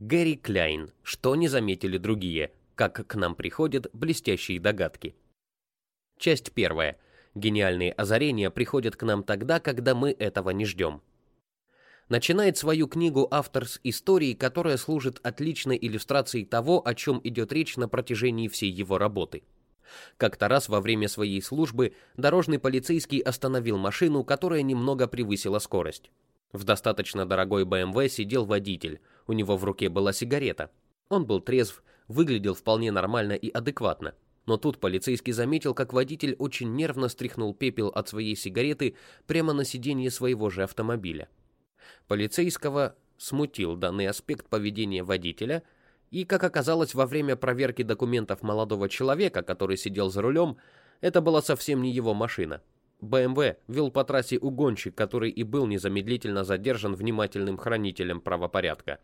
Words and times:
Гэри 0.00 0.36
Кляйн. 0.36 0.92
Что 1.02 1.34
не 1.34 1.48
заметили 1.48 1.98
другие? 1.98 2.52
Как 2.76 3.04
к 3.04 3.14
нам 3.16 3.34
приходят 3.34 3.90
блестящие 3.92 4.60
догадки. 4.60 5.16
Часть 6.18 6.52
первая. 6.52 6.96
Гениальные 7.34 7.94
озарения 7.94 8.50
приходят 8.50 8.94
к 8.94 9.02
нам 9.02 9.24
тогда, 9.24 9.58
когда 9.58 9.96
мы 9.96 10.12
этого 10.12 10.50
не 10.50 10.66
ждем. 10.66 11.02
Начинает 12.08 12.56
свою 12.56 12.86
книгу 12.86 13.26
автор 13.32 13.66
с 13.66 13.80
истории, 13.82 14.34
которая 14.34 14.76
служит 14.76 15.18
отличной 15.24 15.76
иллюстрацией 15.76 16.44
того, 16.44 16.80
о 16.86 16.94
чем 16.94 17.20
идет 17.24 17.52
речь 17.52 17.76
на 17.76 17.88
протяжении 17.88 18.46
всей 18.46 18.70
его 18.70 18.98
работы. 18.98 19.42
Как-то 20.16 20.46
раз 20.46 20.68
во 20.68 20.80
время 20.80 21.08
своей 21.08 21.42
службы 21.42 21.92
дорожный 22.16 22.60
полицейский 22.60 23.18
остановил 23.18 23.78
машину, 23.78 24.22
которая 24.22 24.62
немного 24.62 25.08
превысила 25.08 25.58
скорость. 25.58 26.12
В 26.52 26.64
достаточно 26.64 27.26
дорогой 27.26 27.64
БМВ 27.64 28.10
сидел 28.10 28.46
водитель, 28.46 29.00
у 29.28 29.32
него 29.34 29.56
в 29.56 29.64
руке 29.64 29.88
была 29.88 30.12
сигарета. 30.12 30.72
Он 31.08 31.24
был 31.24 31.40
трезв, 31.40 31.84
выглядел 32.08 32.54
вполне 32.54 32.90
нормально 32.90 33.34
и 33.34 33.50
адекватно. 33.50 34.14
Но 34.46 34.56
тут 34.56 34.78
полицейский 34.78 35.32
заметил, 35.32 35.74
как 35.74 35.92
водитель 35.92 36.34
очень 36.38 36.74
нервно 36.74 37.08
стряхнул 37.08 37.54
пепел 37.54 37.88
от 37.88 38.08
своей 38.08 38.34
сигареты 38.34 38.96
прямо 39.26 39.52
на 39.52 39.64
сиденье 39.64 40.10
своего 40.10 40.48
же 40.48 40.62
автомобиля. 40.62 41.28
Полицейского 42.06 42.96
смутил 43.18 43.76
данный 43.76 44.08
аспект 44.08 44.48
поведения 44.48 45.02
водителя, 45.02 45.62
и, 46.10 46.24
как 46.24 46.42
оказалось, 46.42 46.94
во 46.94 47.04
время 47.04 47.36
проверки 47.36 47.82
документов 47.82 48.42
молодого 48.42 48.88
человека, 48.88 49.42
который 49.42 49.76
сидел 49.76 50.08
за 50.08 50.22
рулем, 50.22 50.56
это 51.02 51.20
была 51.20 51.42
совсем 51.42 51.82
не 51.82 51.92
его 51.92 52.14
машина. 52.14 52.62
БМВ 53.00 53.56
вел 53.68 53.90
по 53.90 54.04
трассе 54.04 54.38
угонщик, 54.38 54.94
который 54.94 55.30
и 55.30 55.42
был 55.42 55.66
незамедлительно 55.66 56.44
задержан 56.44 56.94
внимательным 56.94 57.58
хранителем 57.58 58.22
правопорядка. 58.22 58.98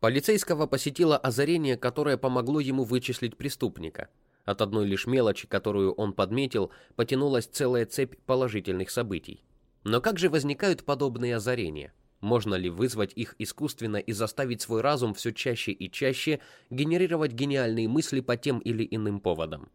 Полицейского 0.00 0.66
посетило 0.66 1.18
озарение, 1.18 1.76
которое 1.76 2.16
помогло 2.16 2.58
ему 2.58 2.84
вычислить 2.84 3.36
преступника. 3.36 4.08
От 4.46 4.62
одной 4.62 4.86
лишь 4.86 5.06
мелочи, 5.06 5.46
которую 5.46 5.92
он 5.92 6.14
подметил, 6.14 6.70
потянулась 6.96 7.44
целая 7.44 7.84
цепь 7.84 8.16
положительных 8.24 8.90
событий. 8.90 9.44
Но 9.84 10.00
как 10.00 10.18
же 10.18 10.30
возникают 10.30 10.84
подобные 10.84 11.36
озарения? 11.36 11.92
Можно 12.20 12.54
ли 12.54 12.70
вызвать 12.70 13.12
их 13.14 13.34
искусственно 13.38 13.98
и 13.98 14.12
заставить 14.12 14.62
свой 14.62 14.80
разум 14.80 15.12
все 15.12 15.32
чаще 15.32 15.72
и 15.72 15.90
чаще 15.90 16.40
генерировать 16.70 17.32
гениальные 17.32 17.88
мысли 17.88 18.20
по 18.20 18.38
тем 18.38 18.58
или 18.58 18.86
иным 18.90 19.20
поводам? 19.20 19.70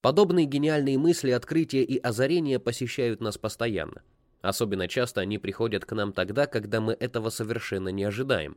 Подобные 0.00 0.46
гениальные 0.46 0.96
мысли, 0.96 1.30
открытия 1.30 1.82
и 1.82 1.98
озарения 1.98 2.58
посещают 2.58 3.20
нас 3.20 3.36
постоянно. 3.36 4.02
Особенно 4.40 4.88
часто 4.88 5.20
они 5.20 5.36
приходят 5.36 5.84
к 5.84 5.92
нам 5.92 6.14
тогда, 6.14 6.46
когда 6.46 6.80
мы 6.80 6.94
этого 6.94 7.28
совершенно 7.28 7.90
не 7.90 8.04
ожидаем. 8.04 8.56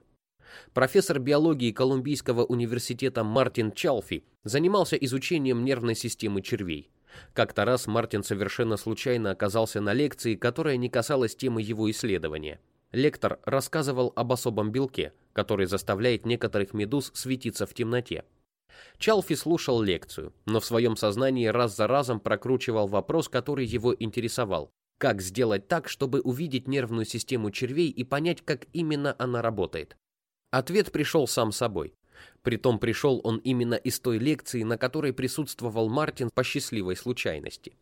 Профессор 0.73 1.19
биологии 1.19 1.71
Колумбийского 1.71 2.43
университета 2.43 3.23
Мартин 3.23 3.71
Чалфи 3.71 4.23
занимался 4.43 4.95
изучением 4.95 5.63
нервной 5.63 5.95
системы 5.95 6.41
червей. 6.41 6.91
Как-то 7.33 7.65
раз 7.65 7.87
Мартин 7.87 8.23
совершенно 8.23 8.77
случайно 8.77 9.31
оказался 9.31 9.81
на 9.81 9.93
лекции, 9.93 10.35
которая 10.35 10.77
не 10.77 10.89
касалась 10.89 11.35
темы 11.35 11.61
его 11.61 11.89
исследования. 11.91 12.59
Лектор 12.91 13.39
рассказывал 13.45 14.13
об 14.15 14.31
особом 14.31 14.71
белке, 14.71 15.13
который 15.33 15.65
заставляет 15.65 16.25
некоторых 16.25 16.73
медуз 16.73 17.11
светиться 17.15 17.65
в 17.65 17.73
темноте. 17.73 18.23
Чалфи 18.97 19.35
слушал 19.35 19.81
лекцию, 19.81 20.33
но 20.45 20.59
в 20.59 20.65
своем 20.65 20.95
сознании 20.95 21.47
раз 21.47 21.75
за 21.75 21.87
разом 21.87 22.19
прокручивал 22.19 22.87
вопрос, 22.87 23.29
который 23.29 23.65
его 23.65 23.95
интересовал. 23.97 24.71
Как 24.99 25.21
сделать 25.21 25.67
так, 25.67 25.89
чтобы 25.89 26.21
увидеть 26.21 26.67
нервную 26.67 27.05
систему 27.05 27.51
червей 27.51 27.89
и 27.89 28.03
понять, 28.03 28.41
как 28.43 28.67
именно 28.73 29.15
она 29.17 29.41
работает? 29.41 29.97
Ответ 30.53 30.91
пришел 30.91 31.27
сам 31.27 31.51
собой. 31.51 31.95
Притом 32.43 32.77
пришел 32.77 33.19
он 33.23 33.37
именно 33.37 33.73
из 33.73 33.99
той 33.99 34.19
лекции, 34.19 34.61
на 34.61 34.77
которой 34.77 35.11
присутствовал 35.11 35.89
Мартин 35.89 36.29
по 36.29 36.43
счастливой 36.43 36.95
случайности. 36.95 37.75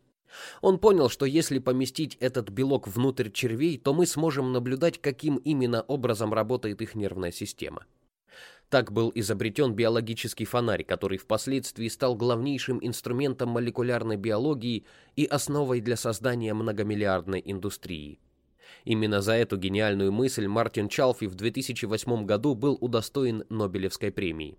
Он 0.62 0.78
понял, 0.78 1.10
что 1.10 1.26
если 1.26 1.58
поместить 1.58 2.16
этот 2.18 2.48
белок 2.48 2.88
внутрь 2.88 3.28
червей, 3.28 3.76
то 3.76 3.92
мы 3.92 4.06
сможем 4.06 4.54
наблюдать, 4.54 5.02
каким 5.02 5.36
именно 5.36 5.82
образом 5.82 6.32
работает 6.32 6.80
их 6.80 6.94
нервная 6.94 7.30
система. 7.30 7.84
Так 8.70 8.90
был 8.90 9.12
изобретен 9.14 9.74
биологический 9.74 10.46
фонарь, 10.46 10.82
который 10.82 11.18
впоследствии 11.18 11.88
стал 11.88 12.14
главнейшим 12.14 12.78
инструментом 12.80 13.50
молекулярной 13.50 14.16
биологии 14.16 14.86
и 15.14 15.26
основой 15.26 15.82
для 15.82 15.96
создания 15.96 16.54
многомиллиардной 16.54 17.42
индустрии. 17.44 18.18
Именно 18.84 19.20
за 19.20 19.34
эту 19.34 19.56
гениальную 19.56 20.12
мысль 20.12 20.46
Мартин 20.46 20.88
Чалфи 20.88 21.26
в 21.26 21.34
2008 21.34 22.24
году 22.24 22.54
был 22.54 22.76
удостоен 22.80 23.44
Нобелевской 23.48 24.10
премии. 24.10 24.58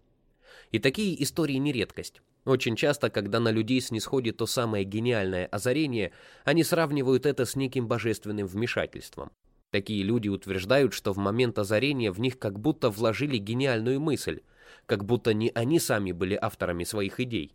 И 0.72 0.79
такие 0.79 1.22
истории 1.22 1.56
не 1.56 1.72
редкость. 1.72 2.22
Очень 2.46 2.75
часто, 2.75 3.09
когда 3.09 3.40
на 3.40 3.52
людей 3.52 3.79
снисходит 3.79 4.38
то 4.38 4.46
самое 4.46 4.84
гениальное 4.84 5.46
озарение, 5.46 6.12
они 6.44 6.63
сравнивают 6.63 7.25
это 7.25 7.46
с 7.46 7.56
неким 7.56 7.88
божественным 7.88 8.47
вмешательством. 8.47 9.31
Такие 9.72 10.03
люди 10.03 10.29
утверждают, 10.29 10.94
что 10.94 11.13
в 11.13 11.18
момент 11.18 11.57
озарения 11.57 12.12
в 12.12 12.19
них 12.19 12.38
как 12.38 12.59
будто 12.59 12.90
вложили 12.90 13.38
гениальную 13.38 14.00
мысль, 14.00 14.41
как 14.85 15.06
будто 15.06 15.34
не 15.34 15.52
они 15.56 15.79
сами 15.79 16.12
были 16.12 16.38
авторами 16.40 16.84
своих 16.84 17.19
идей. 17.19 17.53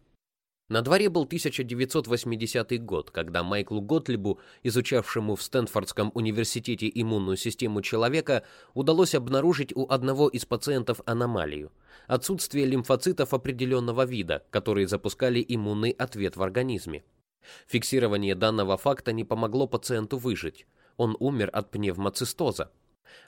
На 0.68 0.82
дворе 0.82 1.08
был 1.08 1.22
1980 1.22 2.84
год, 2.84 3.10
когда 3.10 3.42
Майклу 3.42 3.80
Готлибу, 3.80 4.38
изучавшему 4.62 5.34
в 5.34 5.42
Стэнфордском 5.42 6.12
университете 6.14 6.90
иммунную 6.94 7.38
систему 7.38 7.80
человека, 7.80 8.44
удалось 8.74 9.14
обнаружить 9.14 9.74
у 9.74 9.86
одного 9.88 10.28
из 10.28 10.44
пациентов 10.44 11.00
аномалию– 11.06 11.72
отсутствие 12.06 12.66
лимфоцитов 12.66 13.32
определенного 13.32 14.04
вида, 14.04 14.44
которые 14.50 14.86
запускали 14.88 15.42
иммунный 15.48 15.90
ответ 15.90 16.36
в 16.36 16.42
организме. 16.42 17.02
Фиксирование 17.66 18.34
данного 18.34 18.76
факта 18.76 19.12
не 19.12 19.24
помогло 19.24 19.66
пациенту 19.66 20.18
выжить. 20.18 20.66
Он 20.98 21.16
умер 21.18 21.48
от 21.54 21.70
пневмоцистоза. 21.70 22.70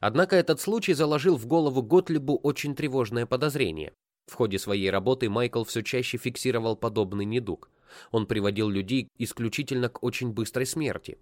Однако 0.01 0.37
этот 0.37 0.61
случай 0.61 0.93
заложил 0.93 1.37
в 1.37 1.47
голову 1.47 1.83
Готлибу 1.83 2.37
очень 2.37 2.75
тревожное 2.75 3.25
подозрение. 3.25 3.95
В 4.27 4.35
ходе 4.35 4.59
своей 4.59 4.91
работы 4.91 5.29
Майкл 5.29 5.65
все 5.65 5.83
чаще 5.83 6.19
фиксировал 6.19 6.77
подобный 6.77 7.25
недуг. 7.25 7.71
Он 8.13 8.27
приводил 8.27 8.69
людей 8.69 9.09
исключительно 9.19 9.89
к 9.89 10.03
очень 10.03 10.31
быстрой 10.31 10.67
смерти. 10.67 11.19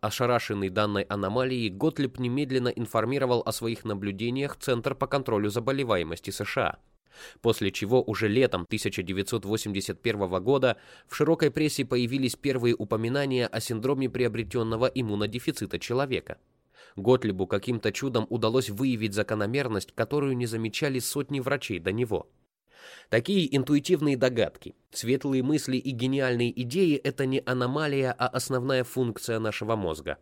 Ошарашенный 0.00 0.68
данной 0.68 1.02
аномалией, 1.02 1.70
Готлиб 1.70 2.18
немедленно 2.18 2.68
информировал 2.68 3.42
о 3.44 3.52
своих 3.52 3.84
наблюдениях 3.84 4.56
Центр 4.56 4.94
по 4.94 5.06
контролю 5.06 5.50
заболеваемости 5.50 6.30
США. 6.30 6.78
После 7.40 7.70
чего 7.70 8.02
уже 8.02 8.28
летом 8.28 8.62
1981 8.62 10.42
года 10.42 10.78
в 11.06 11.14
широкой 11.14 11.50
прессе 11.50 11.84
появились 11.84 12.36
первые 12.36 12.74
упоминания 12.74 13.46
о 13.46 13.60
синдроме 13.60 14.08
приобретенного 14.08 14.86
иммунодефицита 14.86 15.78
человека. 15.78 16.38
Готлибу 16.96 17.46
каким-то 17.46 17.92
чудом 17.92 18.26
удалось 18.30 18.70
выявить 18.70 19.14
закономерность, 19.14 19.92
которую 19.94 20.36
не 20.36 20.46
замечали 20.46 20.98
сотни 20.98 21.40
врачей 21.40 21.78
до 21.78 21.92
него– 21.92 22.30
Такие 23.08 23.54
интуитивные 23.54 24.16
догадки, 24.16 24.74
светлые 24.90 25.42
мысли 25.42 25.76
и 25.76 25.90
гениальные 25.90 26.60
идеи– 26.62 26.96
это 27.04 27.26
не 27.26 27.42
аномалия, 27.44 28.12
а 28.12 28.26
основная 28.26 28.84
функция 28.84 29.38
нашего 29.38 29.76
мозга. 29.76 30.18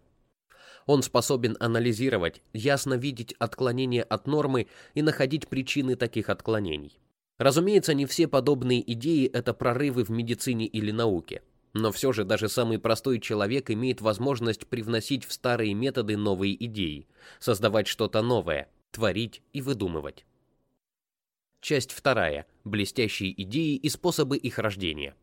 Он 0.87 1.03
способен 1.03 1.57
анализировать, 1.61 2.43
ясно 2.53 2.95
видеть 2.95 3.35
отклонения 3.39 4.03
от 4.03 4.27
нормы 4.27 4.67
и 4.95 5.03
находить 5.03 5.49
причины 5.49 5.95
таких 5.95 6.31
отклонений. 6.31 6.99
Разумеется, 7.39 7.95
не 7.95 8.07
все 8.07 8.29
подобные 8.29 8.81
идеи– 8.93 9.27
это 9.33 9.55
прорывы 9.55 10.05
в 10.05 10.11
медицине 10.11 10.67
или 10.67 10.91
науке. 10.91 11.43
Но 11.73 11.93
все 11.93 12.13
же 12.13 12.25
даже 12.25 12.49
самый 12.49 12.79
простой 12.79 13.21
человек 13.21 13.71
имеет 13.71 14.01
возможность 14.01 14.67
привносить 14.67 15.25
в 15.25 15.33
старые 15.33 15.75
методы 15.75 16.17
новые 16.17 16.65
идеи, 16.67 17.07
создавать 17.39 17.87
что-то 17.87 18.23
новое, 18.23 18.69
творить 18.91 19.43
и 19.53 19.63
выдумывать. 19.63 20.25
Часть 21.61 21.93
вторая. 21.93 22.47
Блестящие 22.65 23.41
идеи 23.43 23.77
и 23.77 23.89
способы 23.89 24.37
их 24.37 24.59
рождения. 24.59 25.15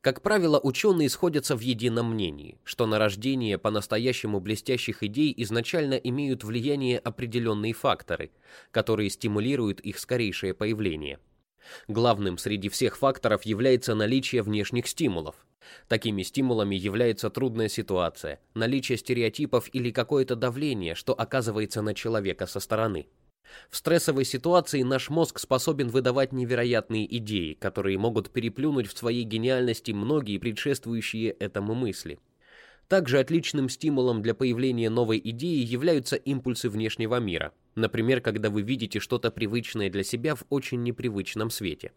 Как 0.00 0.20
правило, 0.20 0.60
ученые 0.62 1.08
сходятся 1.08 1.56
в 1.56 1.60
едином 1.60 2.12
мнении, 2.12 2.58
что 2.62 2.86
на 2.86 2.98
рождение 2.98 3.56
по-настоящему 3.56 4.38
блестящих 4.38 5.02
идей 5.02 5.32
изначально 5.38 5.94
имеют 5.94 6.44
влияние 6.44 6.98
определенные 6.98 7.72
факторы, 7.72 8.30
которые 8.70 9.08
стимулируют 9.08 9.80
их 9.80 9.98
скорейшее 9.98 10.52
появление. 10.52 11.20
Главным 11.88 12.38
среди 12.38 12.68
всех 12.68 12.96
факторов 12.96 13.44
является 13.44 13.94
наличие 13.94 14.42
внешних 14.42 14.86
стимулов. 14.86 15.36
Такими 15.88 16.22
стимулами 16.22 16.74
является 16.74 17.30
трудная 17.30 17.68
ситуация, 17.68 18.40
наличие 18.54 18.98
стереотипов 18.98 19.68
или 19.72 19.90
какое-то 19.90 20.36
давление, 20.36 20.94
что 20.94 21.12
оказывается 21.14 21.82
на 21.82 21.94
человека 21.94 22.46
со 22.46 22.60
стороны. 22.60 23.06
В 23.70 23.76
стрессовой 23.76 24.24
ситуации 24.24 24.82
наш 24.82 25.10
мозг 25.10 25.38
способен 25.38 25.88
выдавать 25.88 26.32
невероятные 26.32 27.16
идеи, 27.18 27.54
которые 27.54 27.98
могут 27.98 28.30
переплюнуть 28.30 28.88
в 28.88 28.96
своей 28.96 29.24
гениальности 29.24 29.92
многие 29.92 30.38
предшествующие 30.38 31.30
этому 31.32 31.74
мысли. 31.74 32.18
Также 32.88 33.18
отличным 33.18 33.68
стимулом 33.68 34.22
для 34.22 34.34
появления 34.34 34.90
новой 34.90 35.20
идеи 35.22 35.64
являются 35.64 36.16
импульсы 36.16 36.68
внешнего 36.68 37.18
мира. 37.18 37.52
Например, 37.74 38.20
когда 38.20 38.50
вы 38.50 38.62
видите 38.62 39.00
что-то 39.00 39.30
привычное 39.30 39.90
для 39.90 40.04
себя 40.04 40.34
в 40.34 40.44
очень 40.48 40.82
непривычном 40.82 41.50
свете. 41.50 41.92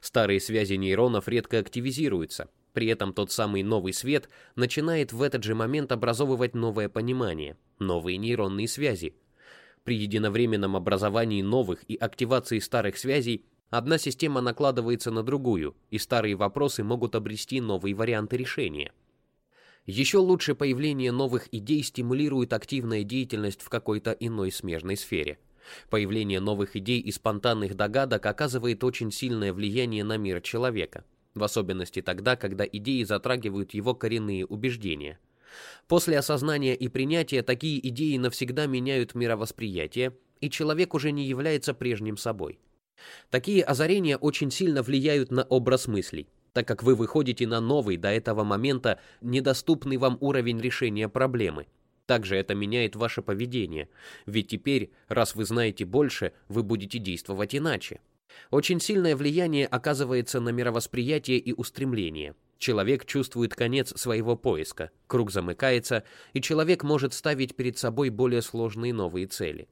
Старые 0.00 0.40
связи 0.40 0.74
нейронов 0.74 1.28
редко 1.28 1.58
активизируются, 1.58 2.48
при 2.72 2.88
этом 2.88 3.12
тот 3.14 3.32
самый 3.32 3.62
новый 3.62 3.92
свет 3.92 4.28
начинает 4.54 5.12
в 5.12 5.22
этот 5.22 5.44
же 5.44 5.54
момент 5.54 5.92
образовывать 5.92 6.54
новое 6.54 6.88
понимание, 6.88 7.56
новые 7.78 8.18
нейронные 8.18 8.68
связи. 8.68 9.14
При 9.84 9.96
единовременном 9.96 10.76
образовании 10.76 11.42
новых 11.42 11.84
и 11.88 11.96
активации 11.96 12.58
старых 12.58 12.98
связей 12.98 13.46
одна 13.70 13.98
система 13.98 14.40
накладывается 14.40 15.10
на 15.10 15.22
другую, 15.22 15.76
и 15.90 15.98
старые 15.98 16.34
вопросы 16.34 16.82
могут 16.82 17.14
обрести 17.14 17.60
новые 17.60 17.94
варианты 17.94 18.36
решения. 18.36 18.92
Еще 19.86 20.18
лучше 20.18 20.56
появление 20.56 21.12
новых 21.12 21.48
идей 21.52 21.84
стимулирует 21.84 22.52
активная 22.52 23.04
деятельность 23.04 23.62
в 23.62 23.68
какой-то 23.68 24.10
иной 24.10 24.50
смежной 24.50 24.96
сфере. 24.96 25.38
Появление 25.90 26.40
новых 26.40 26.74
идей 26.74 27.00
и 27.00 27.12
спонтанных 27.12 27.76
догадок 27.76 28.26
оказывает 28.26 28.82
очень 28.82 29.12
сильное 29.12 29.52
влияние 29.52 30.02
на 30.02 30.16
мир 30.16 30.40
человека, 30.40 31.04
в 31.34 31.44
особенности 31.44 32.02
тогда, 32.02 32.34
когда 32.34 32.64
идеи 32.64 33.04
затрагивают 33.04 33.74
его 33.74 33.94
коренные 33.94 34.44
убеждения. 34.44 35.20
После 35.86 36.18
осознания 36.18 36.74
и 36.74 36.88
принятия 36.88 37.42
такие 37.42 37.86
идеи 37.88 38.16
навсегда 38.16 38.66
меняют 38.66 39.14
мировосприятие, 39.14 40.16
и 40.40 40.50
человек 40.50 40.94
уже 40.94 41.12
не 41.12 41.26
является 41.26 41.74
прежним 41.74 42.16
собой. 42.16 42.58
Такие 43.30 43.62
озарения 43.62 44.16
очень 44.16 44.50
сильно 44.50 44.82
влияют 44.82 45.30
на 45.30 45.44
образ 45.44 45.86
мыслей 45.86 46.28
так 46.56 46.66
как 46.66 46.82
вы 46.82 46.94
выходите 46.94 47.46
на 47.46 47.60
новый 47.60 47.98
до 47.98 48.08
этого 48.08 48.42
момента 48.42 48.98
недоступный 49.20 49.98
вам 49.98 50.16
уровень 50.22 50.58
решения 50.58 51.06
проблемы. 51.06 51.66
Также 52.06 52.34
это 52.36 52.54
меняет 52.54 52.96
ваше 52.96 53.20
поведение, 53.20 53.90
ведь 54.24 54.48
теперь, 54.48 54.90
раз 55.08 55.34
вы 55.34 55.44
знаете 55.44 55.84
больше, 55.84 56.32
вы 56.48 56.62
будете 56.62 56.98
действовать 56.98 57.54
иначе. 57.54 58.00
Очень 58.50 58.80
сильное 58.80 59.14
влияние 59.16 59.66
оказывается 59.66 60.40
на 60.40 60.48
мировосприятие 60.48 61.36
и 61.36 61.52
устремление. 61.52 62.34
Человек 62.56 63.04
чувствует 63.04 63.54
конец 63.54 63.92
своего 63.94 64.34
поиска, 64.34 64.90
круг 65.08 65.30
замыкается, 65.30 66.04
и 66.32 66.40
человек 66.40 66.84
может 66.84 67.12
ставить 67.12 67.54
перед 67.54 67.76
собой 67.76 68.08
более 68.08 68.40
сложные 68.40 68.94
новые 68.94 69.26
цели. 69.26 69.68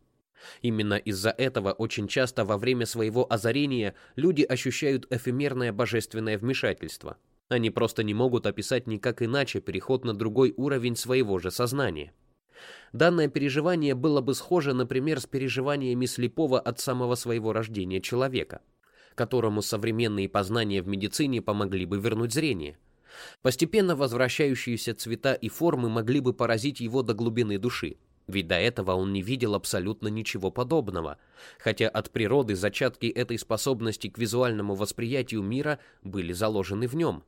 Именно 0.62 0.94
из-за 0.94 1.31
этого 1.31 1.72
очень 1.72 2.08
часто 2.08 2.44
во 2.44 2.58
время 2.58 2.86
своего 2.86 3.31
озарения 3.32 3.94
люди 4.16 4.42
ощущают 4.42 5.06
эфемерное 5.10 5.72
божественное 5.72 6.38
вмешательство. 6.38 7.16
Они 7.48 7.70
просто 7.70 8.02
не 8.02 8.14
могут 8.14 8.46
описать 8.46 8.86
никак 8.86 9.22
иначе 9.22 9.60
переход 9.60 10.04
на 10.04 10.14
другой 10.14 10.54
уровень 10.56 10.96
своего 10.96 11.38
же 11.38 11.50
сознания. 11.50 12.12
Данное 12.92 13.28
переживание 13.28 13.94
было 13.94 14.20
бы 14.20 14.34
схоже, 14.34 14.72
например, 14.72 15.20
с 15.20 15.26
переживаниями 15.26 16.06
слепого 16.06 16.60
от 16.60 16.80
самого 16.80 17.16
своего 17.16 17.52
рождения 17.52 18.00
человека, 18.00 18.62
которому 19.14 19.62
современные 19.62 20.28
познания 20.28 20.80
в 20.80 20.88
медицине 20.88 21.42
помогли 21.42 21.87
бы 21.87 21.98
вернуть 21.98 22.32
зрение. 22.32 22.78
Постепенно 23.42 23.94
возвращающиеся 23.94 24.94
цвета 24.94 25.34
и 25.34 25.48
формы 25.48 25.88
могли 25.88 26.20
бы 26.20 26.32
поразить 26.32 26.80
его 26.80 27.02
до 27.02 27.14
глубины 27.14 27.58
души, 27.58 27.96
ведь 28.26 28.49
до 28.49 28.56
этого 28.56 28.93
он 28.93 29.12
не 29.12 29.23
видел 29.23 29.55
абсолютно 29.55 30.09
ничего 30.09 30.50
подобного, 30.50 31.19
хотя 31.59 31.88
от 31.88 32.11
природы 32.11 32.55
зачатки 32.55 33.06
этой 33.06 33.38
способности 33.38 34.09
к 34.09 34.19
визуальному 34.19 34.75
восприятию 34.75 35.43
мира 35.43 35.79
были 36.03 36.32
заложены 36.32 36.88
в 36.88 36.94
нем. 36.94 37.25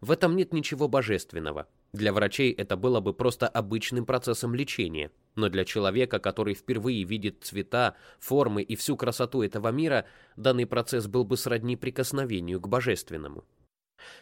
В 0.00 0.12
этом 0.12 0.36
нет 0.36 0.52
ничего 0.52 0.86
божественного. 0.88 1.66
Для 1.92 2.12
врачей 2.12 2.52
это 2.52 2.76
было 2.76 3.00
бы 3.00 3.12
просто 3.12 3.48
обычным 3.48 4.06
процессом 4.06 4.54
лечения, 4.54 5.10
но 5.34 5.48
для 5.48 5.64
человека, 5.64 6.18
который 6.18 6.54
впервые 6.54 7.02
видит 7.02 7.38
цвета, 7.42 7.96
формы 8.20 8.62
и 8.62 8.76
всю 8.76 8.96
красоту 8.96 9.42
этого 9.42 9.68
мира, 9.68 10.06
данный 10.36 10.66
процесс 10.66 11.08
был 11.08 11.24
бы 11.24 11.36
сродни 11.36 11.76
прикосновению 11.76 12.60
к 12.60 12.68
божественному. 12.68 13.44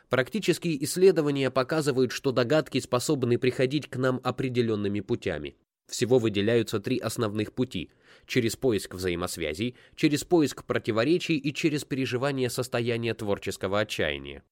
Практические 0.08 0.82
исследования 0.84 1.50
показывают, 1.50 2.12
что 2.12 2.32
догадки 2.32 2.80
способны 2.80 3.38
приходить 3.38 3.90
к 3.90 3.96
нам 3.96 4.20
определенными 4.22 5.00
путями. 5.00 5.56
Всего 5.86 6.18
выделяются 6.18 6.80
три 6.80 6.98
основных 6.98 7.52
пути– 7.52 7.90
через 8.26 8.56
поиск 8.56 8.94
взаимосвязей, 8.94 9.76
через 9.94 10.24
поиск 10.24 10.64
противоречий 10.64 11.36
и 11.36 11.54
через 11.54 11.84
переживание 11.84 12.50
состояния 12.50 13.14
творческого 13.14 13.80
отчаяния. 13.80 14.42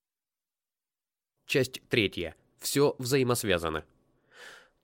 Часть 1.46 1.82
третья. 1.88 2.36
Все 2.58 2.94
взаимосвязано. 2.98 3.84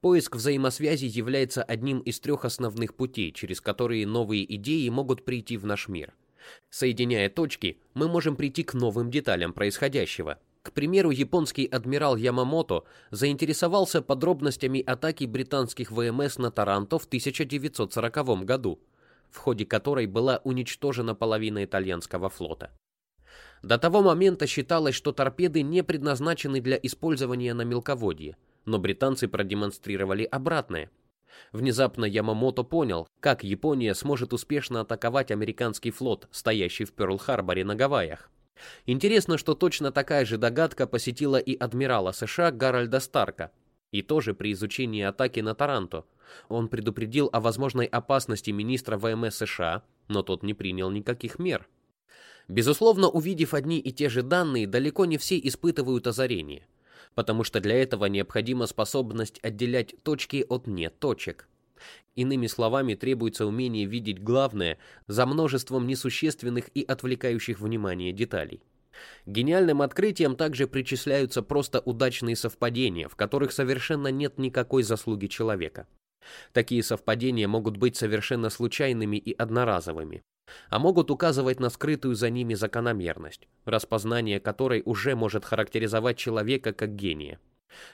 Поиск 0.01 0.37
взаимосвязей 0.37 1.09
является 1.09 1.63
одним 1.63 2.01
из 2.01 2.21
трех 2.21 2.45
основных 2.45 2.95
путей, 2.95 3.33
через 3.33 3.61
которые 3.61 4.07
новые 4.07 4.55
идеи 4.57 4.89
могут 4.89 5.25
прийти 5.25 5.57
в 5.57 5.67
наш 5.67 5.89
мир. 5.89 6.13
Соединяя 6.69 7.31
точки, 7.31 7.79
мы 7.95 8.09
можем 8.09 8.35
прийти 8.35 8.65
к 8.65 8.75
новым 8.75 9.11
деталям 9.11 9.53
происходящего– 9.53 10.39
к 10.71 10.73
примеру, 10.73 11.11
японский 11.11 11.67
адмирал 11.67 12.15
Ямамото 12.15 12.85
заинтересовался 13.11 14.03
подробностями 14.03 14.81
атаки 14.81 15.25
британских 15.25 15.91
ВМС 15.91 16.39
на 16.39 16.53
Таранто 16.53 17.01
в 17.01 17.07
1940 17.07 18.45
году, 18.45 18.79
в 19.31 19.39
ходе 19.39 19.67
которой 19.67 20.07
была 20.07 20.41
уничтожена 20.45 21.17
половина 21.17 21.65
итальянского 21.65 22.29
флота. 22.29 22.71
До 23.65 23.79
того 23.79 24.01
момента 24.01 24.47
считалось, 24.47 24.95
что 24.95 25.11
торпеды 25.11 25.63
не 25.63 25.83
предназначены 25.83 26.61
для 26.61 26.77
использования 26.77 27.53
на 27.53 27.63
мелководье, 27.63 28.37
но 28.65 28.79
британцы 28.79 29.27
продемонстрировали 29.27 30.23
обратное. 30.23 30.89
Внезапно 31.51 32.05
Ямамото 32.05 32.63
понял, 32.63 33.09
как 33.19 33.43
Япония 33.43 33.97
сможет 33.97 34.33
успешно 34.33 34.83
атаковать 34.83 35.33
американский 35.33 35.91
флот, 35.91 36.29
стоящий 36.31 36.85
в 36.85 36.93
Пёрл-Харборе 36.93 37.65
на 37.65 37.75
Гавайях. 37.75 38.31
Интересно, 38.87 39.39
что 39.39 39.55
точно 39.55 39.93
такая 39.93 40.25
же 40.25 40.39
догадка 40.39 40.87
посетила 40.87 41.37
и 41.37 41.57
адмирала 41.57 42.13
США 42.13 42.51
Гарольда 42.51 43.01
Старка, 43.01 43.51
и 43.91 44.03
тоже 44.03 44.35
при 44.35 44.53
изучении 44.53 45.03
атаки 45.03 45.41
на 45.41 45.55
Таранто. 45.55 46.05
Он 46.49 46.69
предупредил 46.69 47.29
о 47.33 47.41
возможной 47.41 47.87
опасности 47.87 48.51
министра 48.51 48.97
ВМС 48.97 49.37
США, 49.37 49.83
но 50.09 50.23
тот 50.23 50.43
не 50.43 50.55
принял 50.55 50.91
никаких 50.91 51.39
мер. 51.39 51.69
Безусловно, 52.49 53.09
увидев 53.09 53.55
одни 53.55 53.79
и 53.79 53.93
те 53.93 54.09
же 54.09 54.23
данные, 54.23 54.67
далеко 54.67 55.05
не 55.05 55.19
все 55.19 55.39
испытывают 55.39 56.07
озарение, 56.07 56.67
потому 57.15 57.45
что 57.45 57.61
для 57.61 57.81
этого 57.81 58.07
необходима 58.07 58.67
способность 58.67 59.39
отделять 59.43 59.95
точки 60.03 60.45
от 60.49 60.67
не 60.67 60.91
точек. 60.91 61.49
Иными 62.15 62.47
словами, 62.47 62.95
требуется 62.95 63.47
умение 63.47 63.87
видеть 63.87 64.23
главное 64.23 64.79
за 65.07 65.27
множеством 65.27 65.87
несущественных 65.87 66.69
и 66.75 66.83
отвлекающих 66.83 67.61
внимание 67.61 68.13
деталей. 68.13 68.63
Гениальным 69.27 69.83
открытием 69.83 70.37
также 70.37 70.67
причисляются 70.67 71.43
просто 71.43 71.81
удачные 71.81 72.37
совпадения, 72.37 73.09
в 73.09 73.17
которых 73.17 73.53
совершенно 73.53 74.09
нет 74.09 74.39
никакой 74.39 74.83
заслуги 74.83 75.27
человека. 75.27 75.87
Такие 76.53 76.83
совпадения 76.83 77.49
могут 77.49 77.77
быть 77.77 77.97
совершенно 77.97 78.51
случайными 78.51 79.17
и 79.17 79.33
одноразовыми, 79.33 80.23
а 80.69 80.79
могут 80.79 81.11
указывать 81.11 81.61
на 81.61 81.71
скрытую 81.71 82.15
за 82.15 82.31
ними 82.31 82.55
закономерность, 82.55 83.49
распознание 83.65 84.41
которой 84.41 84.83
уже 84.85 85.17
может 85.17 85.45
характеризовать 85.45 86.19
человека 86.19 86.73
как 86.73 86.95
гения. 86.95 87.39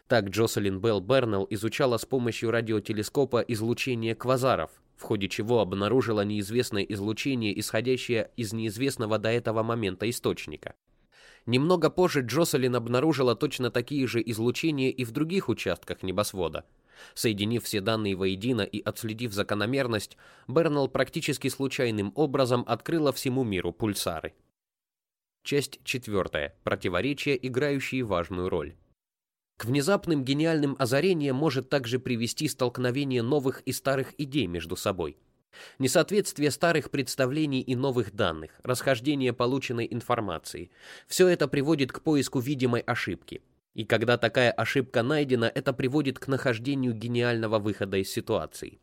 Так 0.09 0.29
Джоселин 0.29 0.81
Белл 0.81 1.01
Бернелл 1.01 1.47
изучала 1.51 1.99
с 1.99 2.05
помощью 2.05 2.51
радиотелескопа 2.51 3.41
излучение 3.49 4.15
квазаров, 4.15 4.71
в 4.97 5.03
ходе 5.03 5.29
чего 5.29 5.61
обнаружила 5.61 6.23
неизвестное 6.23 6.83
излучение, 6.83 7.59
исходящее 7.59 8.31
из 8.37 8.53
неизвестного 8.53 9.19
до 9.19 9.31
этого 9.31 9.63
момента 9.63 10.09
источника. 10.09 10.75
Немного 11.47 11.91
позже 11.91 12.23
Джоселин 12.23 12.75
обнаружила 12.75 13.37
точно 13.37 13.71
такие 13.71 14.07
же 14.07 14.21
излучения 14.21 14.91
и 14.91 15.05
в 15.05 15.13
других 15.13 15.49
участках 15.49 16.03
небосвода. 16.03 16.65
Соединив 17.15 17.65
все 17.65 17.81
данные 17.81 18.17
воедино 18.17 18.63
и 18.63 18.81
отследив 18.81 19.33
закономерность, 19.33 20.17
Бернелл 20.49 20.89
практически 20.89 21.49
случайным 21.49 22.13
образом 22.17 22.65
открыла 22.67 23.13
всему 23.13 23.45
миру 23.45 23.73
пульсары. 23.73 24.35
Часть 25.45 25.79
четвертая. 25.85 26.57
Противоречия, 26.65 27.39
играющие 27.41 28.03
важную 28.03 28.49
роль. 28.49 28.75
К 29.57 29.65
внезапным 29.65 30.23
гениальным 30.23 30.77
озарениям 30.79 31.37
может 31.37 31.71
также 31.71 31.99
привести 31.99 32.47
столкновение 32.47 33.23
новых 33.23 33.63
и 33.63 33.73
старых 33.73 34.13
идей 34.19 34.47
между 34.47 34.77
собой. 34.77 35.17
Несоответствие 35.79 36.51
старых 36.51 36.91
представлений 36.91 37.63
и 37.63 37.75
новых 37.75 38.15
данных, 38.15 38.51
расхождение 38.63 39.33
полученной 39.33 39.89
информации– 39.91 40.71
все 41.07 41.29
это 41.29 41.49
приводит 41.49 41.91
к 41.91 42.03
поиску 42.03 42.41
видимой 42.41 42.81
ошибки. 42.81 43.41
И 43.73 43.87
когда 43.87 44.19
такая 44.19 44.51
ошибка 44.51 45.03
найдена, 45.03 45.51
это 45.55 45.73
приводит 45.73 46.19
к 46.19 46.29
нахождению 46.29 46.93
гениального 46.93 47.59
выхода 47.59 47.97
из 47.97 48.11
ситуации. 48.11 48.79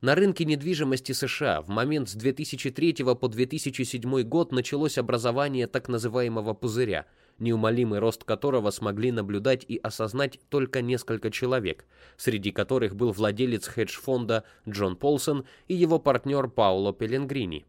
На 0.00 0.14
рынке 0.14 0.46
недвижимости 0.46 1.12
США 1.12 1.60
в 1.60 1.68
момент 1.68 2.08
с 2.08 2.14
2003 2.14 3.04
по 3.20 3.28
2007 3.28 4.22
год 4.22 4.52
началось 4.52 4.96
образование 4.96 5.66
так 5.66 5.88
называемого 5.88 6.54
пузыря– 6.54 7.04
неумолимый 7.40 7.98
рост 7.98 8.24
которого 8.24 8.70
смогли 8.70 9.10
наблюдать 9.12 9.64
и 9.66 9.78
осознать 9.78 10.38
только 10.48 10.82
несколько 10.82 11.30
человек, 11.30 11.86
среди 12.16 12.52
которых 12.52 12.94
был 12.94 13.12
владелец 13.12 13.66
хедж-фонда 13.66 14.44
Джон 14.68 14.96
Полсон 14.96 15.44
и 15.68 15.74
его 15.74 15.98
партнер 15.98 16.48
Пауло 16.48 16.92
Пеленгрини. 16.92 17.66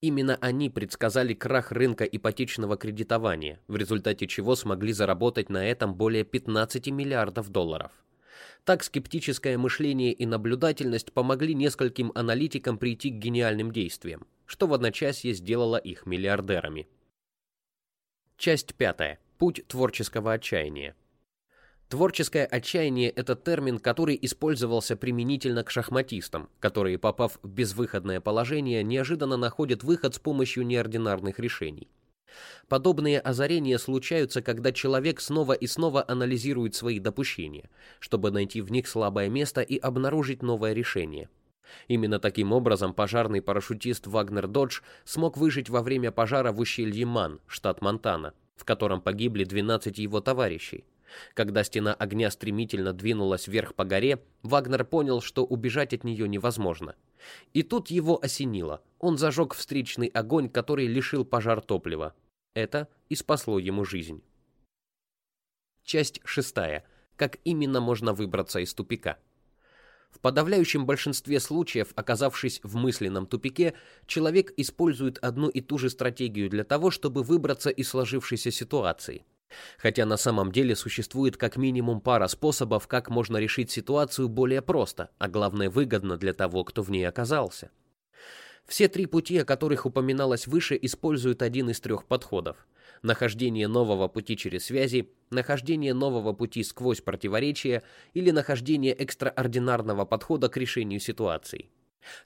Именно 0.00 0.36
они 0.40 0.68
предсказали 0.68 1.32
крах 1.32 1.72
рынка 1.72 2.04
ипотечного 2.04 2.76
кредитования, 2.76 3.60
в 3.66 3.76
результате 3.76 4.26
чего 4.26 4.54
смогли 4.54 4.92
заработать 4.92 5.48
на 5.48 5.66
этом 5.66 5.94
более 5.94 6.24
15 6.24 6.88
миллиардов 6.88 7.48
долларов. 7.48 7.92
Так 8.64 8.82
скептическое 8.82 9.56
мышление 9.56 10.12
и 10.12 10.26
наблюдательность 10.26 11.12
помогли 11.12 11.54
нескольким 11.54 12.12
аналитикам 12.14 12.78
прийти 12.78 13.10
к 13.10 13.14
гениальным 13.14 13.70
действиям, 13.70 14.26
что 14.44 14.66
в 14.66 14.74
одночасье 14.74 15.32
сделало 15.32 15.76
их 15.76 16.04
миллиардерами. 16.04 16.88
Часть 18.38 18.74
пятая. 18.74 19.18
Путь 19.38 19.64
творческого 19.66 20.34
отчаяния. 20.34 20.94
Творческое 21.88 22.44
отчаяние– 22.44 23.08
это 23.16 23.34
термин, 23.34 23.78
который 23.78 24.18
использовался 24.20 24.94
применительно 24.94 25.64
к 25.64 25.70
шахматистам, 25.70 26.50
которые, 26.60 26.98
попав 26.98 27.38
в 27.42 27.48
безвыходное 27.48 28.20
положение, 28.20 28.82
неожиданно 28.82 29.38
находят 29.38 29.82
выход 29.82 30.14
с 30.14 30.18
помощью 30.18 30.66
неординарных 30.66 31.38
решений. 31.38 31.88
Подобные 32.68 33.20
озарения 33.20 33.78
случаются, 33.78 34.42
когда 34.42 34.70
человек 34.70 35.20
снова 35.20 35.54
и 35.54 35.66
снова 35.66 36.04
анализирует 36.06 36.74
свои 36.74 36.98
допущения, 36.98 37.70
чтобы 38.00 38.30
найти 38.30 38.60
в 38.60 38.70
них 38.70 38.86
слабое 38.86 39.30
место 39.30 39.62
и 39.62 39.78
обнаружить 39.78 40.42
новое 40.42 40.74
решение. 40.74 41.30
Именно 41.88 42.18
таким 42.18 42.52
образом 42.52 42.94
пожарный 42.94 43.42
парашютист 43.42 44.06
Вагнер 44.06 44.46
Додж 44.46 44.80
смог 45.04 45.36
выжить 45.36 45.68
во 45.68 45.82
время 45.82 46.12
пожара 46.12 46.52
в 46.52 46.60
ущелье 46.60 47.06
Ман, 47.06 47.40
штат 47.46 47.82
Монтана, 47.82 48.34
в 48.56 48.64
котором 48.64 49.00
погибли 49.00 49.44
12 49.44 49.98
его 49.98 50.20
товарищей. 50.20 50.84
Когда 51.34 51.62
стена 51.64 51.94
огня 51.94 52.30
стремительно 52.30 52.92
двинулась 52.92 53.46
вверх 53.46 53.74
по 53.74 53.84
горе, 53.84 54.22
Вагнер 54.42 54.84
понял, 54.84 55.20
что 55.20 55.44
убежать 55.44 55.94
от 55.94 56.04
нее 56.04 56.28
невозможно. 56.28 56.96
И 57.52 57.62
тут 57.62 57.88
его 57.88 58.18
осенило. 58.22 58.82
Он 58.98 59.16
зажег 59.16 59.54
встречный 59.54 60.08
огонь, 60.08 60.48
который 60.48 60.86
лишил 60.86 61.24
пожар 61.24 61.60
топлива. 61.60 62.14
Это 62.54 62.88
и 63.08 63.14
спасло 63.14 63.58
ему 63.58 63.84
жизнь. 63.84 64.22
Часть 65.84 66.20
шестая. 66.24 66.84
Как 67.16 67.38
именно 67.44 67.80
можно 67.80 68.12
выбраться 68.12 68.60
из 68.60 68.74
тупика? 68.74 69.18
В 70.10 70.20
подавляющем 70.20 70.86
большинстве 70.86 71.40
случаев, 71.40 71.88
оказавшись 71.94 72.60
в 72.62 72.76
мысленном 72.76 73.26
тупике, 73.26 73.74
человек 74.06 74.52
использует 74.56 75.18
одну 75.18 75.48
и 75.48 75.60
ту 75.60 75.78
же 75.78 75.90
стратегию 75.90 76.48
для 76.48 76.64
того, 76.64 76.90
чтобы 76.90 77.22
выбраться 77.22 77.70
из 77.70 77.88
сложившейся 77.88 78.50
ситуации– 78.50 79.24
Хотя 79.78 80.06
на 80.06 80.16
самом 80.16 80.52
деле 80.52 80.74
существует 80.74 81.36
как 81.36 81.56
минимум 81.56 82.00
пара 82.00 82.26
способов, 82.26 82.86
как 82.88 83.10
можно 83.10 83.36
решить 83.36 83.70
ситуацию 83.70 84.28
более 84.28 84.62
просто, 84.62 85.10
а 85.18 85.28
главное 85.28 85.70
выгодно 85.70 86.16
для 86.16 86.32
того, 86.32 86.64
кто 86.64 86.82
в 86.82 86.90
ней 86.90 87.06
оказался. 87.06 87.70
Все 88.66 88.88
три 88.88 89.06
пути, 89.06 89.38
о 89.38 89.44
которых 89.44 89.86
упоминалось 89.86 90.46
выше, 90.46 90.76
используют 90.80 91.42
один 91.42 91.70
из 91.70 91.80
трех 91.80 92.04
подходов. 92.04 92.66
Нахождение 93.06 93.68
нового 93.68 94.08
пути 94.08 94.36
через 94.36 94.64
связи, 94.64 95.08
нахождение 95.30 95.94
нового 95.94 96.32
пути 96.32 96.64
сквозь 96.64 97.00
противоречия 97.00 97.84
или 98.14 98.32
нахождение 98.32 98.92
экстраординарного 98.94 100.04
подхода 100.04 100.48
к 100.48 100.56
решению 100.56 100.98
ситуации. 100.98 101.70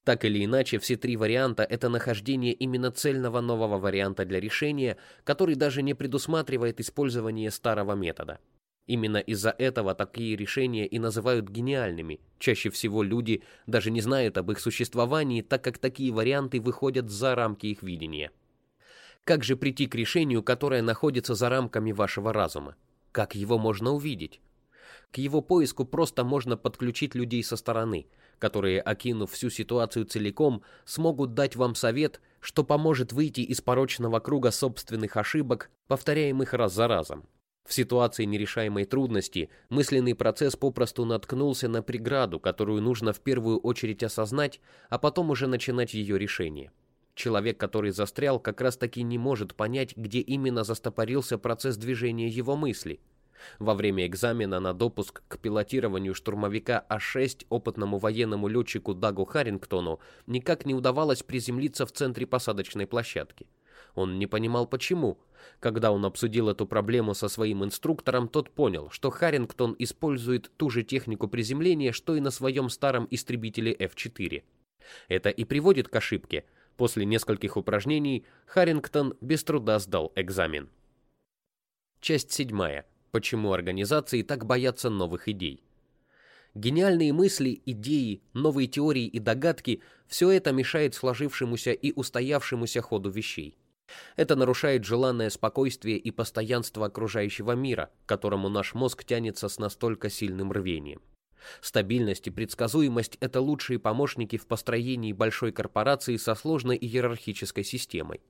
Так 0.04 0.24
или 0.24 0.42
иначе, 0.42 0.78
все 0.78 0.96
три 0.96 1.18
варианта– 1.18 1.64
это 1.70 1.90
нахождение 1.90 2.54
именно 2.54 2.90
цельного 2.90 3.42
нового 3.42 3.76
варианта 3.76 4.24
для 4.24 4.40
решения, 4.40 4.96
который 5.22 5.54
даже 5.54 5.82
не 5.82 5.92
предусматривает 5.92 6.80
использование 6.80 7.50
старого 7.50 7.92
метода. 7.92 8.38
Именно 8.86 9.18
из-за 9.18 9.50
этого 9.50 9.94
такие 9.94 10.34
решения 10.34 10.86
и 10.86 10.98
называют 10.98 11.50
гениальными. 11.50 12.20
Чаще 12.38 12.70
всего 12.70 13.02
люди 13.02 13.42
даже 13.66 13.90
не 13.90 14.00
знают 14.00 14.38
об 14.38 14.50
их 14.50 14.58
существовании, 14.58 15.42
так 15.42 15.62
как 15.62 15.76
такие 15.76 16.10
варианты 16.10 16.58
выходят 16.58 17.10
за 17.10 17.34
рамки 17.34 17.66
их 17.66 17.82
видения. 17.82 18.30
Как 19.24 19.44
же 19.44 19.56
прийти 19.56 19.86
к 19.86 19.94
решению, 19.94 20.42
которое 20.42 20.82
находится 20.82 21.34
за 21.34 21.48
рамками 21.48 21.92
вашего 21.92 22.32
разума? 22.32 22.76
Как 23.12 23.34
его 23.34 23.58
можно 23.58 23.92
увидеть? 23.92 24.40
К 25.12 25.18
его 25.18 25.40
поиску 25.40 25.84
просто 25.84 26.24
можно 26.24 26.56
подключить 26.56 27.14
людей 27.14 27.42
со 27.42 27.56
стороны– 27.56 28.06
которые, 28.40 28.80
окинув 28.80 29.30
всю 29.30 29.50
ситуацию 29.50 30.06
целиком, 30.06 30.62
смогут 30.84 31.34
дать 31.34 31.54
вам 31.54 31.76
совет, 31.76 32.20
что 32.40 32.64
поможет 32.64 33.12
выйти 33.12 33.42
из 33.42 33.60
порочного 33.60 34.18
круга 34.18 34.50
собственных 34.50 35.16
ошибок, 35.16 35.70
повторяемых 35.86 36.54
раз 36.54 36.74
за 36.74 36.88
разом. 36.88 37.28
В 37.68 37.74
ситуации 37.74 38.24
нерешаемой 38.24 38.86
трудности 38.86 39.50
мысленный 39.68 40.14
процесс 40.14 40.56
попросту 40.56 41.04
наткнулся 41.04 41.68
на 41.68 41.82
преграду, 41.82 42.40
которую 42.40 42.82
нужно 42.82 43.12
в 43.12 43.20
первую 43.20 43.58
очередь 43.58 44.02
осознать, 44.02 44.60
а 44.88 44.98
потом 44.98 45.30
уже 45.30 45.46
начинать 45.46 45.92
ее 45.94 46.18
решение. 46.18 46.72
Человек, 47.14 47.58
который 47.58 47.90
застрял, 47.90 48.38
как 48.38 48.60
раз 48.60 48.76
таки 48.76 49.02
не 49.02 49.18
может 49.18 49.54
понять, 49.54 49.96
где 49.96 50.20
именно 50.20 50.64
застопорился 50.64 51.38
процесс 51.38 51.76
движения 51.76 52.28
его 52.28 52.56
мысли– 52.56 53.00
во 53.58 53.74
время 53.74 54.06
экзамена 54.06 54.60
на 54.60 54.72
допуск 54.72 55.22
к 55.28 55.38
пилотированию 55.38 56.14
штурмовика 56.14 56.84
А-6 56.88 57.46
опытному 57.48 57.98
военному 57.98 58.48
летчику 58.48 58.94
Дагу 58.94 59.24
Харрингтону 59.24 60.00
никак 60.26 60.66
не 60.66 60.74
удавалось 60.74 61.22
приземлиться 61.22 61.86
в 61.86 61.92
центре 61.92 62.26
посадочной 62.26 62.86
площадки. 62.86 63.46
Он 63.94 64.18
не 64.18 64.26
понимал 64.26 64.66
почему. 64.66 65.18
Когда 65.58 65.90
он 65.90 66.04
обсудил 66.04 66.48
эту 66.48 66.66
проблему 66.66 67.14
со 67.14 67.28
своим 67.28 67.64
инструктором, 67.64 68.28
тот 68.28 68.50
понял, 68.50 68.90
что 68.90 69.10
Харрингтон 69.10 69.74
использует 69.78 70.50
ту 70.56 70.70
же 70.70 70.82
технику 70.82 71.28
приземления, 71.28 71.92
что 71.92 72.14
и 72.14 72.20
на 72.20 72.30
своем 72.30 72.68
старом 72.68 73.08
истребителе 73.10 73.72
F-4. 73.72 74.42
Это 75.08 75.30
и 75.30 75.44
приводит 75.44 75.88
к 75.88 75.96
ошибке. 75.96 76.44
После 76.76 77.04
нескольких 77.04 77.56
упражнений 77.56 78.24
Харрингтон 78.46 79.14
без 79.20 79.44
труда 79.44 79.78
сдал 79.78 80.12
экзамен. 80.16 80.68
Часть 82.00 82.32
седьмая. 82.32 82.86
Почему 83.10 83.52
организации 83.52 84.22
так 84.22 84.46
боятся 84.46 84.88
новых 84.88 85.28
идей? 85.28 85.62
Гениальные 86.54 87.12
мысли, 87.12 87.60
идеи, 87.66 88.22
новые 88.32 88.66
теории 88.66 89.06
и 89.06 89.18
догадки– 89.18 89.82
все 90.08 90.30
это 90.30 90.52
мешает 90.52 90.94
сложившемуся 90.94 91.72
и 91.72 91.92
устоявшемуся 91.92 92.82
ходу 92.82 93.10
вещей. 93.10 93.56
Это 94.16 94.34
нарушает 94.34 94.84
желанное 94.84 95.30
спокойствие 95.30 95.98
и 95.98 96.10
постоянство 96.10 96.86
окружающего 96.86 97.52
мира, 97.52 97.90
к 98.04 98.08
которому 98.08 98.48
наш 98.48 98.74
мозг 98.74 99.04
тянется 99.04 99.48
с 99.48 99.58
настолько 99.58 100.10
сильным 100.10 100.50
рвением. 100.52 101.00
Стабильность 101.60 102.26
и 102.26 102.30
предсказуемость– 102.30 103.16
это 103.20 103.40
лучшие 103.40 103.78
помощники 103.78 104.36
в 104.36 104.46
построении 104.46 105.12
большой 105.12 105.52
корпорации 105.52 106.16
со 106.16 106.34
сложной 106.34 106.76
иерархической 106.76 107.64
системой. 107.64 108.20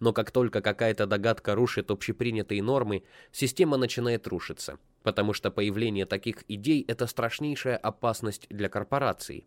Но 0.00 0.12
как 0.12 0.30
только 0.30 0.60
какая-то 0.60 1.06
догадка 1.06 1.54
рушит 1.54 1.90
общепринятые 1.90 2.62
нормы, 2.62 3.02
система 3.32 3.76
начинает 3.76 4.26
рушиться, 4.26 4.78
потому 5.02 5.32
что 5.32 5.50
появление 5.50 6.06
таких 6.06 6.44
идей– 6.48 6.84
это 6.88 7.06
страшнейшая 7.06 7.76
опасность 7.76 8.46
для 8.48 8.68
корпорации. 8.68 9.46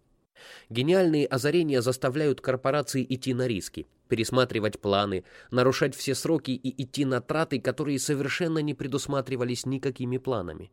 Гениальные 0.70 1.26
озарения 1.26 1.82
заставляют 1.82 2.42
корпорации 2.42 3.06
идти 3.08 3.34
на 3.34 3.48
риски, 3.48 3.88
пересматривать 4.08 4.80
планы, 4.80 5.24
нарушать 5.50 5.96
все 5.96 6.14
сроки 6.14 6.52
и 6.52 6.84
идти 6.84 7.06
на 7.06 7.22
траты, 7.22 7.60
которые 7.60 8.00
совершенно 8.00 8.60
не 8.60 8.74
предусматривались 8.74 9.66
никакими 9.66 10.18
планами. 10.18 10.72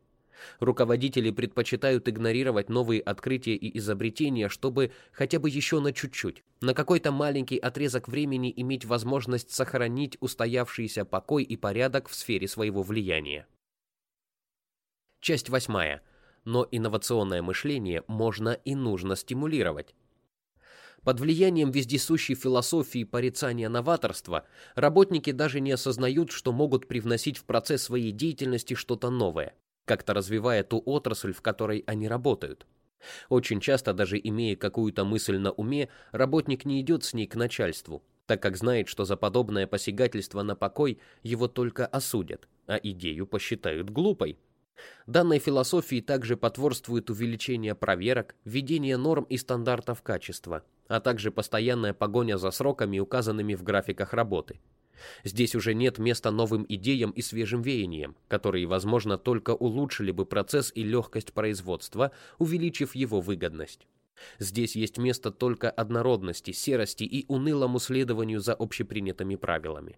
Руководители 0.59 1.31
предпочитают 1.31 2.07
игнорировать 2.07 2.69
новые 2.69 3.01
открытия 3.01 3.55
и 3.55 3.77
изобретения, 3.77 4.49
чтобы 4.49 4.91
хотя 5.11 5.39
бы 5.39 5.49
еще 5.49 5.79
на 5.79 5.93
чуть-чуть, 5.93 6.43
на 6.61 6.73
какой-то 6.73 7.11
маленький 7.11 7.57
отрезок 7.57 8.07
времени 8.07 8.53
иметь 8.55 8.85
возможность 8.85 9.51
сохранить 9.51 10.17
устоявшийся 10.19 11.05
покой 11.05 11.43
и 11.43 11.55
порядок 11.55 12.09
в 12.09 12.15
сфере 12.15 12.47
своего 12.47 12.83
влияния. 12.83 13.47
Часть 15.19 15.49
восьмая. 15.49 16.01
Но 16.43 16.67
инновационное 16.69 17.41
мышление 17.41 18.03
можно 18.07 18.49
и 18.49 18.75
нужно 18.75 19.15
стимулировать. 19.15 19.95
Под 21.03 21.19
влиянием 21.19 21.71
вездесущей 21.71 22.35
философии 22.35 23.03
порицания 23.03 23.67
новаторства 23.67 24.45
работники 24.75 25.31
даже 25.31 25.59
не 25.59 25.71
осознают, 25.71 26.31
что 26.31 26.51
могут 26.51 26.87
привносить 26.87 27.37
в 27.37 27.45
процесс 27.45 27.83
своей 27.83 28.11
деятельности 28.11 28.75
что-то 28.75 29.09
новое 29.09 29.55
как-то 29.85 30.13
развивая 30.13 30.63
ту 30.63 30.81
отрасль, 30.85 31.33
в 31.33 31.41
которой 31.41 31.83
они 31.87 32.07
работают. 32.07 32.65
Очень 33.29 33.59
часто, 33.59 33.93
даже 33.93 34.19
имея 34.21 34.55
какую-то 34.55 35.05
мысль 35.05 35.37
на 35.37 35.51
уме, 35.51 35.89
работник 36.11 36.65
не 36.65 36.81
идет 36.81 37.03
с 37.03 37.13
ней 37.13 37.27
к 37.27 37.35
начальству, 37.35 38.03
так 38.25 38.41
как 38.41 38.57
знает, 38.57 38.87
что 38.87 39.05
за 39.05 39.15
подобное 39.15 39.67
посягательство 39.67 40.41
на 40.41 40.55
покой 40.55 40.99
его 41.21 41.47
только 41.47 41.85
осудят, 41.85 42.47
а 42.67 42.77
идею 42.81 43.27
посчитают 43.27 43.89
глупой. 43.89 44.39
Данной 45.07 45.39
философии 45.39 46.01
также 46.01 46.35
потворствует 46.35 47.09
увеличение 47.09 47.75
проверок, 47.75 48.35
введение 48.43 48.97
норм 48.97 49.23
и 49.25 49.37
стандартов 49.37 50.01
качества, 50.01 50.63
а 50.87 50.99
также 50.99 51.31
постоянная 51.31 51.93
погоня 51.93 52.37
за 52.37 52.51
сроками, 52.51 52.99
указанными 52.99 53.55
в 53.55 53.63
графиках 53.63 54.13
работы– 54.13 54.59
Здесь 55.23 55.55
уже 55.55 55.73
нет 55.73 55.97
места 55.97 56.31
новым 56.31 56.65
идеям 56.67 57.11
и 57.11 57.21
свежим 57.21 57.61
веяниям, 57.61 58.15
которые, 58.27 58.65
возможно, 58.65 59.17
только 59.17 59.51
улучшили 59.51 60.11
бы 60.11 60.25
процесс 60.25 60.71
и 60.75 60.83
легкость 60.83 61.33
производства, 61.33 62.11
увеличив 62.37 62.95
его 62.95 63.21
выгодность. 63.21 63.87
Здесь 64.39 64.75
есть 64.75 64.97
место 64.97 65.31
только 65.31 65.69
однородности, 65.69 66.51
серости 66.51 67.03
и 67.03 67.25
унылому 67.27 67.79
следованию 67.79 68.39
за 68.39 68.53
общепринятыми 68.53 69.35
правилами. 69.35 69.97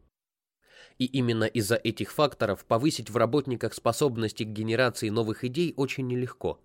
И 0.98 1.06
именно 1.06 1.44
из-за 1.44 1.76
этих 1.76 2.12
факторов 2.12 2.66
повысить 2.66 3.10
в 3.10 3.18
работниках 3.18 3.74
способности 3.74 4.44
к 4.44 4.48
генерации 4.48 5.10
новых 5.10 5.44
идей 5.44 5.74
очень 5.78 6.08
нелегко. 6.08 6.60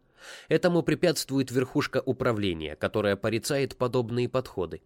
Этому 0.49 0.83
препятствует 0.83 1.51
верхушка 1.51 2.01
управления, 2.05 2.77
которая 2.77 3.17
порицает 3.17 3.77
подобные 3.77 4.29
подходы. 4.29 4.81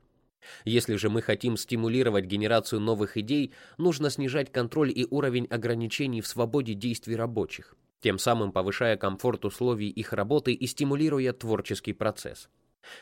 Если 0.64 0.96
же 0.96 1.10
мы 1.10 1.22
хотим 1.22 1.56
стимулировать 1.56 2.24
генерацию 2.24 2.80
новых 2.80 3.16
идей, 3.16 3.52
нужно 3.78 4.10
снижать 4.10 4.52
контроль 4.52 4.92
и 4.94 5.06
уровень 5.10 5.46
ограничений 5.46 6.20
в 6.20 6.26
свободе 6.26 6.74
действий 6.74 7.16
рабочих, 7.16 7.74
тем 8.00 8.18
самым 8.18 8.52
повышая 8.52 8.96
комфорт 8.96 9.44
условий 9.44 9.88
их 9.88 10.12
работы 10.12 10.52
и 10.52 10.66
стимулируя 10.66 11.32
творческий 11.32 11.92
процесс. 11.92 12.48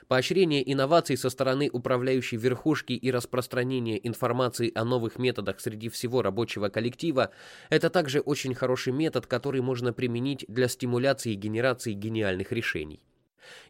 Поощрение 0.09 0.73
инноваций 0.73 1.17
со 1.17 1.31
стороны 1.31 1.69
управляющей 1.73 2.39
верхушки 2.39 2.93
и 2.93 3.11
распространение 3.11 4.07
информации 4.07 4.73
о 4.75 4.85
новых 4.85 5.19
методах 5.19 5.61
среди 5.61 5.89
всего 5.89 6.23
рабочего 6.23 6.69
коллектива– 6.69 7.31
это 7.71 7.91
также 7.91 8.21
очень 8.21 8.55
хороший 8.55 8.93
метод, 8.93 9.27
который 9.27 9.61
можно 9.61 9.93
применить 9.93 10.45
для 10.49 10.69
стимуляции 10.69 11.33
и 11.33 11.37
генерации 11.37 11.93
гениальных 11.93 12.53
решений. 12.53 13.01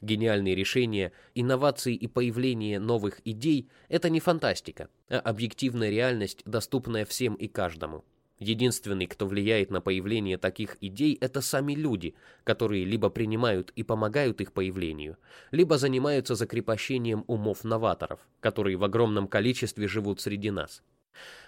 Гениальные 0.00 0.54
решения, 0.54 1.12
инновации 1.35 1.95
и 1.95 2.07
появление 2.07 2.78
новых 2.78 3.21
идей– 3.25 3.69
это 3.88 4.11
не 4.11 4.21
фантастика, 4.21 4.88
а 5.09 5.19
объективная 5.19 5.90
реальность, 5.90 6.43
доступная 6.45 7.04
всем 7.04 7.35
и 7.35 7.49
каждому. 7.49 8.04
Единственный, 8.40 9.07
кто 9.07 9.26
влияет 9.26 9.71
на 9.71 9.81
появление 9.81 10.38
таких 10.38 10.76
идей, 10.81 11.16
это 11.21 11.40
сами 11.40 11.75
люди, 11.75 12.14
которые 12.43 12.85
либо 12.85 13.09
принимают 13.09 13.73
и 13.76 13.85
помогают 13.85 14.40
их 14.40 14.52
появлению, 14.52 15.16
либо 15.52 15.78
занимаются 15.78 16.35
закрепощением 16.35 17.25
умов 17.28 17.62
новаторов, 17.62 18.21
которые 18.40 18.76
в 18.76 18.83
огромном 18.83 19.28
количестве 19.28 19.87
живут 19.87 20.21
среди 20.21 20.50
нас. 20.50 20.83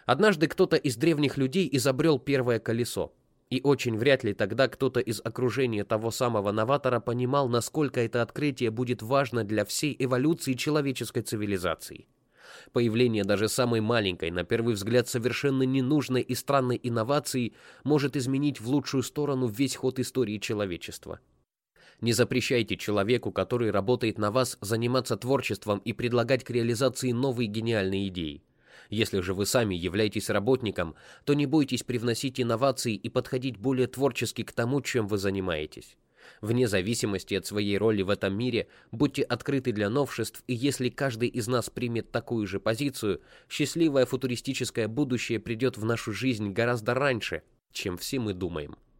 Однажды 0.04 0.46
кто-то 0.46 0.76
из 0.76 0.96
древних 0.96 1.36
людей 1.36 1.68
изобрел 1.72 2.20
первое 2.20 2.60
колесо, 2.60 3.12
и 3.50 3.60
очень 3.62 3.96
вряд 3.96 4.24
ли 4.24 4.34
тогда 4.34 4.68
кто-то 4.68 5.00
из 5.00 5.20
окружения 5.24 5.84
того 5.84 6.10
самого 6.10 6.50
новатора 6.52 7.00
понимал, 7.00 7.48
насколько 7.48 8.00
это 8.00 8.22
открытие 8.22 8.70
будет 8.70 9.02
важно 9.02 9.44
для 9.44 9.64
всей 9.64 9.94
эволюции 9.98 10.54
человеческой 10.54 11.22
цивилизации. 11.22 12.06
Появление 12.72 13.24
даже 13.24 13.48
самой 13.48 13.80
маленькой, 13.80 14.30
на 14.30 14.44
первый 14.44 14.74
взгляд 14.74 15.08
совершенно 15.08 15.62
ненужной 15.62 16.22
и 16.22 16.34
странной 16.34 16.80
инновации 16.82 17.54
может 17.84 18.16
изменить 18.16 18.60
в 18.60 18.68
лучшую 18.68 19.02
сторону 19.02 19.46
весь 19.46 19.76
ход 19.76 19.98
истории 19.98 20.38
человечества. 20.38 21.20
Не 22.00 22.12
запрещайте 22.12 22.76
человеку, 22.76 23.32
который 23.32 23.70
работает 23.70 24.18
на 24.18 24.30
вас, 24.30 24.58
заниматься 24.60 25.16
творчеством 25.16 25.78
и 25.78 25.92
предлагать 25.92 26.44
к 26.44 26.50
реализации 26.50 27.12
новые 27.12 27.46
гениальные 27.46 28.08
идеи. 28.08 28.42
Если 28.90 29.20
же 29.20 29.34
вы 29.34 29.46
сами 29.46 29.74
являетесь 29.74 30.30
работником, 30.30 30.94
то 31.24 31.34
не 31.34 31.46
бойтесь 31.46 31.82
привносить 31.82 32.40
инновации 32.40 32.94
и 32.94 33.08
подходить 33.08 33.56
более 33.56 33.86
творчески 33.86 34.42
к 34.42 34.52
тому, 34.52 34.80
чем 34.80 35.06
вы 35.08 35.18
занимаетесь. 35.18 35.96
Вне 36.40 36.68
зависимости 36.68 37.34
от 37.34 37.46
своей 37.46 37.78
роли 37.78 38.02
в 38.02 38.10
этом 38.10 38.36
мире, 38.36 38.68
будьте 38.90 39.22
открыты 39.22 39.72
для 39.72 39.88
новшеств, 39.88 40.42
и 40.46 40.54
если 40.54 40.88
каждый 40.88 41.28
из 41.28 41.46
нас 41.48 41.70
примет 41.70 42.10
такую 42.10 42.46
же 42.46 42.60
позицию, 42.60 43.20
счастливое 43.48 44.06
футуристическое 44.06 44.88
будущее 44.88 45.38
придет 45.38 45.76
в 45.76 45.84
нашу 45.84 46.12
жизнь 46.12 46.50
гораздо 46.50 46.94
раньше, 46.94 47.42
чем 47.72 47.96
все 47.96 48.18
мы 48.18 48.34
думаем. 48.34 48.76